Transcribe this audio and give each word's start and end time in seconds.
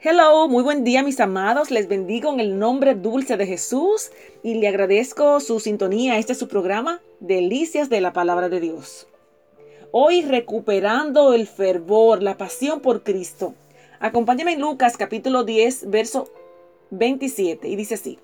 Hello, 0.00 0.46
muy 0.46 0.62
buen 0.62 0.84
día 0.84 1.02
mis 1.02 1.18
amados, 1.18 1.72
les 1.72 1.88
bendigo 1.88 2.32
en 2.32 2.38
el 2.38 2.56
nombre 2.56 2.94
dulce 2.94 3.36
de 3.36 3.46
Jesús 3.46 4.12
y 4.44 4.54
le 4.54 4.68
agradezco 4.68 5.40
su 5.40 5.58
sintonía. 5.58 6.18
Este 6.18 6.34
es 6.34 6.38
su 6.38 6.46
programa, 6.46 7.00
Delicias 7.18 7.90
de 7.90 8.00
la 8.00 8.12
Palabra 8.12 8.48
de 8.48 8.60
Dios. 8.60 9.08
Hoy 9.90 10.22
recuperando 10.22 11.34
el 11.34 11.48
fervor, 11.48 12.22
la 12.22 12.36
pasión 12.36 12.78
por 12.78 13.02
Cristo. 13.02 13.54
Acompáñame 13.98 14.52
en 14.52 14.60
Lucas 14.60 14.96
capítulo 14.96 15.42
10, 15.42 15.90
verso 15.90 16.30
27 16.90 17.66
y 17.66 17.74
dice 17.74 17.94
así. 17.94 18.20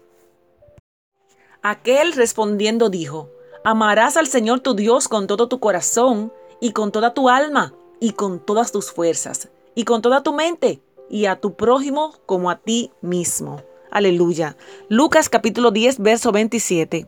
Aquel 1.60 2.12
respondiendo 2.12 2.88
dijo, 2.88 3.30
amarás 3.64 4.16
al 4.16 4.28
Señor 4.28 4.60
tu 4.60 4.76
Dios 4.76 5.08
con 5.08 5.26
todo 5.26 5.48
tu 5.48 5.58
corazón 5.58 6.32
y 6.60 6.70
con 6.70 6.92
toda 6.92 7.14
tu 7.14 7.28
alma 7.28 7.74
y 7.98 8.12
con 8.12 8.38
todas 8.38 8.70
tus 8.70 8.92
fuerzas 8.92 9.48
y 9.74 9.82
con 9.82 10.02
toda 10.02 10.22
tu 10.22 10.32
mente 10.32 10.80
y 11.08 11.26
a 11.26 11.36
tu 11.36 11.54
prójimo 11.54 12.14
como 12.26 12.50
a 12.50 12.56
ti 12.56 12.90
mismo. 13.00 13.62
Aleluya. 13.90 14.56
Lucas 14.88 15.28
capítulo 15.28 15.70
10, 15.70 16.00
verso 16.00 16.32
27. 16.32 17.06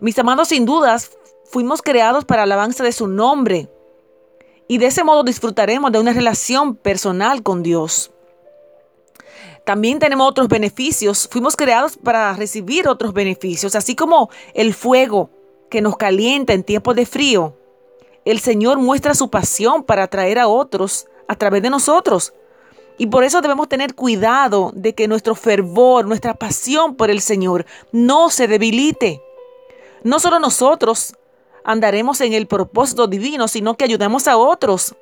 Mis 0.00 0.18
amados, 0.18 0.48
sin 0.48 0.64
dudas, 0.64 1.12
fuimos 1.44 1.82
creados 1.82 2.24
para 2.24 2.44
alabanza 2.44 2.82
de 2.82 2.92
su 2.92 3.06
nombre 3.06 3.68
y 4.68 4.78
de 4.78 4.86
ese 4.86 5.04
modo 5.04 5.22
disfrutaremos 5.22 5.92
de 5.92 5.98
una 5.98 6.12
relación 6.12 6.74
personal 6.74 7.42
con 7.42 7.62
Dios. 7.62 8.10
También 9.64 9.98
tenemos 9.98 10.28
otros 10.28 10.48
beneficios. 10.48 11.28
Fuimos 11.30 11.56
creados 11.56 11.96
para 11.96 12.32
recibir 12.32 12.88
otros 12.88 13.12
beneficios, 13.12 13.76
así 13.76 13.94
como 13.94 14.30
el 14.54 14.74
fuego 14.74 15.30
que 15.70 15.82
nos 15.82 15.96
calienta 15.96 16.52
en 16.52 16.64
tiempos 16.64 16.96
de 16.96 17.06
frío. 17.06 17.56
El 18.24 18.40
Señor 18.40 18.78
muestra 18.78 19.14
su 19.14 19.30
pasión 19.30 19.84
para 19.84 20.04
atraer 20.04 20.38
a 20.38 20.48
otros 20.48 21.06
a 21.28 21.36
través 21.36 21.62
de 21.62 21.70
nosotros. 21.70 22.32
Y 22.98 23.06
por 23.06 23.24
eso 23.24 23.40
debemos 23.40 23.68
tener 23.68 23.94
cuidado 23.94 24.70
de 24.74 24.94
que 24.94 25.08
nuestro 25.08 25.34
fervor, 25.34 26.06
nuestra 26.06 26.34
pasión 26.34 26.94
por 26.94 27.10
el 27.10 27.20
Señor 27.20 27.66
no 27.90 28.30
se 28.30 28.48
debilite. 28.48 29.22
No 30.02 30.20
solo 30.20 30.38
nosotros 30.38 31.14
andaremos 31.64 32.20
en 32.20 32.32
el 32.32 32.46
propósito 32.46 33.06
divino, 33.06 33.48
sino 33.48 33.76
que 33.76 33.84
ayudemos 33.84 34.28
a 34.28 34.36
otros 34.36 34.94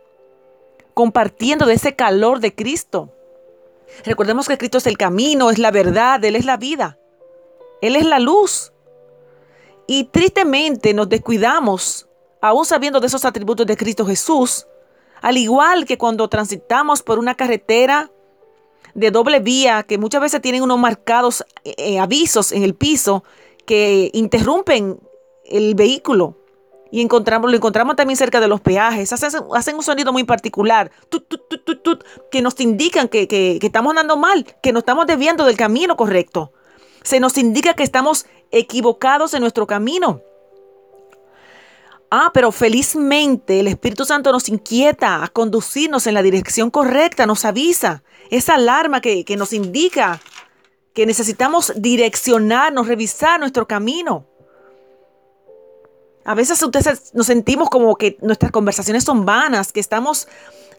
compartiendo 0.94 1.66
de 1.66 1.74
ese 1.74 1.96
calor 1.96 2.40
de 2.40 2.54
Cristo. 2.54 3.10
Recordemos 4.04 4.48
que 4.48 4.58
Cristo 4.58 4.78
es 4.78 4.86
el 4.86 4.98
camino, 4.98 5.50
es 5.50 5.58
la 5.58 5.70
verdad, 5.70 6.24
Él 6.24 6.36
es 6.36 6.44
la 6.44 6.56
vida. 6.56 6.98
Él 7.80 7.96
es 7.96 8.04
la 8.04 8.18
luz. 8.18 8.72
Y 9.86 10.04
tristemente 10.04 10.94
nos 10.94 11.08
descuidamos, 11.08 12.06
aún 12.40 12.64
sabiendo 12.64 13.00
de 13.00 13.08
esos 13.08 13.24
atributos 13.24 13.66
de 13.66 13.76
Cristo 13.76 14.06
Jesús, 14.06 14.66
al 15.20 15.36
igual 15.36 15.84
que 15.84 15.98
cuando 15.98 16.28
transitamos 16.28 17.02
por 17.02 17.18
una 17.18 17.34
carretera 17.34 18.10
de 18.94 19.10
doble 19.10 19.40
vía, 19.40 19.82
que 19.84 19.98
muchas 19.98 20.20
veces 20.20 20.40
tienen 20.40 20.62
unos 20.62 20.78
marcados 20.78 21.44
eh, 21.64 21.74
eh, 21.78 21.98
avisos 21.98 22.52
en 22.52 22.62
el 22.62 22.74
piso 22.74 23.24
que 23.66 24.10
interrumpen 24.14 24.98
el 25.44 25.74
vehículo. 25.74 26.36
Y 26.92 27.02
encontramos, 27.02 27.48
lo 27.50 27.56
encontramos 27.56 27.94
también 27.94 28.16
cerca 28.16 28.40
de 28.40 28.48
los 28.48 28.60
peajes. 28.60 29.12
Hacen, 29.12 29.76
un 29.76 29.82
sonido 29.82 30.12
muy 30.12 30.24
particular 30.24 30.90
que 32.32 32.42
nos 32.42 32.58
indican 32.58 33.06
que, 33.06 33.28
que 33.28 33.60
estamos 33.62 33.90
andando 33.90 34.16
mal, 34.16 34.44
que 34.60 34.72
nos 34.72 34.80
estamos 34.80 35.06
desviando 35.06 35.44
del 35.44 35.56
camino 35.56 35.96
correcto. 35.96 36.52
Se 37.02 37.20
nos 37.20 37.38
indica 37.38 37.74
que 37.74 37.84
estamos 37.84 38.26
equivocados 38.50 39.34
en 39.34 39.42
nuestro 39.42 39.68
camino. 39.68 40.20
Ah, 42.10 42.30
pero 42.34 42.50
felizmente 42.50 43.60
el 43.60 43.68
Espíritu 43.68 44.04
Santo 44.04 44.32
nos 44.32 44.48
inquieta 44.48 45.22
a 45.22 45.28
conducirnos 45.28 46.08
en 46.08 46.14
la 46.14 46.22
dirección 46.22 46.70
correcta, 46.70 47.24
nos 47.24 47.44
avisa. 47.44 48.02
Esa 48.30 48.54
alarma 48.56 49.00
que, 49.00 49.24
que 49.24 49.36
nos 49.36 49.52
indica 49.52 50.20
que 50.92 51.06
necesitamos 51.06 51.72
direccionarnos, 51.76 52.88
revisar 52.88 53.38
nuestro 53.38 53.68
camino. 53.68 54.26
A 56.24 56.34
veces 56.34 56.60
ustedes 56.62 57.14
nos 57.14 57.26
sentimos 57.26 57.70
como 57.70 57.94
que 57.96 58.18
nuestras 58.20 58.50
conversaciones 58.50 59.04
son 59.04 59.24
vanas, 59.24 59.72
que 59.72 59.80
estamos 59.80 60.26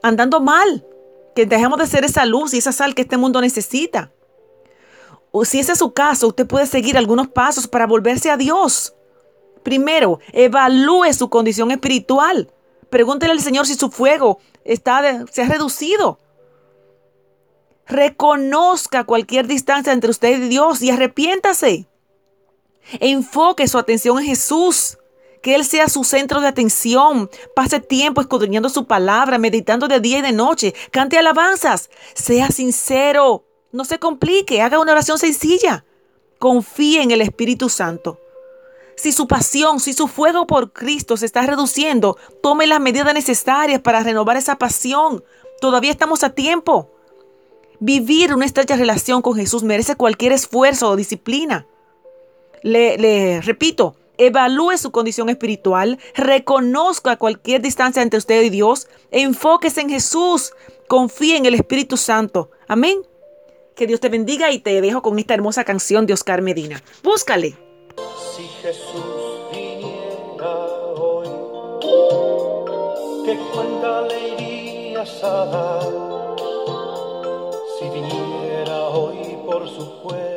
andando 0.03 0.41
mal, 0.41 0.85
que 1.34 1.45
dejamos 1.45 1.79
de 1.79 1.88
ser 1.88 2.03
esa 2.03 2.25
luz 2.25 2.53
y 2.53 2.57
esa 2.57 2.73
sal 2.73 2.94
que 2.94 3.03
este 3.03 3.17
mundo 3.17 3.39
necesita. 3.39 4.11
O 5.31 5.45
si 5.45 5.59
ese 5.59 5.72
es 5.72 5.78
su 5.79 5.94
caso, 5.94 6.28
usted 6.28 6.45
puede 6.45 6.67
seguir 6.67 6.97
algunos 6.97 7.29
pasos 7.29 7.67
para 7.67 7.88
volverse 7.88 8.29
a 8.29 8.35
Dios. 8.35 8.94
Primero, 9.63 10.19
evalúe 10.33 11.13
su 11.13 11.29
condición 11.29 11.72
espiritual. 11.72 12.51
Pregúntele 12.89 13.31
al 13.31 13.41
Señor 13.41 13.67
si 13.67 13.75
su 13.75 13.89
fuego 13.89 14.39
está 14.63 15.25
se 15.31 15.44
ha 15.44 15.47
reducido. 15.47 16.19
Reconozca 17.88 19.03
cualquier 19.03 19.47
distancia 19.47 19.91
entre 19.91 20.11
usted 20.11 20.41
y 20.41 20.47
Dios 20.47 20.81
y 20.81 20.91
arrepiéntase. 20.91 21.88
Enfoque 22.99 23.67
su 23.67 23.77
atención 23.77 24.19
en 24.19 24.25
Jesús 24.25 24.97
que 25.41 25.55
Él 25.55 25.66
sea 25.66 25.89
su 25.89 26.03
centro 26.03 26.39
de 26.39 26.47
atención. 26.47 27.29
Pase 27.55 27.79
tiempo 27.79 28.22
escudriñando 28.22 28.69
su 28.69 28.85
palabra, 28.85 29.38
meditando 29.38 29.88
de 29.88 29.99
día 29.99 30.19
y 30.19 30.22
de 30.22 30.31
noche. 30.31 30.73
Cante 30.91 31.17
alabanzas. 31.17 31.89
Sea 32.13 32.49
sincero. 32.49 33.43
No 33.72 33.83
se 33.83 33.99
complique. 33.99 34.61
Haga 34.61 34.79
una 34.79 34.93
oración 34.93 35.17
sencilla. 35.17 35.83
Confíe 36.39 37.01
en 37.01 37.11
el 37.11 37.22
Espíritu 37.22 37.69
Santo. 37.69 38.20
Si 39.01 39.12
su 39.12 39.28
pasión, 39.28 39.79
si 39.79 39.94
su 39.94 40.07
fuego 40.07 40.45
por 40.45 40.73
Cristo 40.73 41.17
se 41.17 41.25
está 41.25 41.41
reduciendo, 41.41 42.19
tome 42.44 42.67
las 42.67 42.79
medidas 42.79 43.12
necesarias 43.16 43.81
para 43.81 44.03
renovar 44.03 44.38
esa 44.38 44.59
pasión. 44.59 45.23
Todavía 45.59 45.89
estamos 45.89 46.23
a 46.23 46.35
tiempo. 46.35 46.91
Vivir 47.79 48.31
una 48.31 48.45
estrecha 48.45 48.75
relación 48.75 49.23
con 49.23 49.34
Jesús 49.35 49.63
merece 49.63 49.95
cualquier 49.95 50.34
esfuerzo 50.34 50.88
o 50.88 50.95
disciplina. 50.95 51.66
Le, 52.61 53.00
le 53.00 53.41
repito, 53.41 53.95
evalúe 54.19 54.78
su 54.78 54.91
condición 54.91 55.29
espiritual, 55.29 55.97
reconozca 56.13 57.17
cualquier 57.17 57.59
distancia 57.59 58.03
entre 58.03 58.19
usted 58.19 58.44
y 58.44 58.51
Dios, 58.51 58.88
enfóquese 59.09 59.81
en 59.81 59.90
Jesús, 59.90 60.53
confíe 60.88 61.38
en 61.38 61.47
el 61.47 61.56
Espíritu 61.56 61.97
Santo. 61.97 62.51
Amén. 62.67 63.00
Que 63.75 63.88
Dios 63.88 64.00
te 64.00 64.09
bendiga 64.09 64.51
y 64.51 64.59
te 64.59 64.79
dejo 64.79 65.01
con 65.01 65.17
esta 65.17 65.34
hermosa 65.34 65.63
canción 65.63 66.06
de 66.06 66.13
Oscar 66.13 66.44
Medina. 66.44 66.84
Búscale. 67.01 67.70
Jesús 68.61 69.49
viniera 69.51 70.53
hoy, 70.95 71.27
¿qué 73.25 73.35
cuenta 73.51 74.01
le 74.03 74.27
irías 74.35 75.23
a 75.23 75.45
dar? 75.47 75.81
Si 77.79 77.89
viniera 77.89 78.89
hoy 78.89 79.35
por 79.47 79.67
su 79.67 80.01
pueblo 80.03 80.30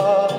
far. 0.00 0.37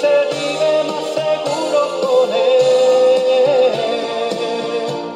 said 0.00 0.55